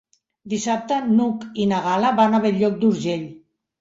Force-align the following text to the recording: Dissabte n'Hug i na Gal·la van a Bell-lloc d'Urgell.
Dissabte 0.53 0.97
n'Hug 1.11 1.45
i 1.65 1.67
na 1.73 1.81
Gal·la 1.89 2.13
van 2.21 2.39
a 2.39 2.43
Bell-lloc 2.47 2.81
d'Urgell. 2.85 3.29